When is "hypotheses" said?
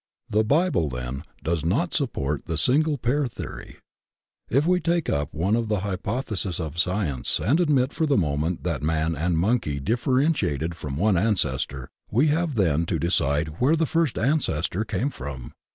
5.81-6.59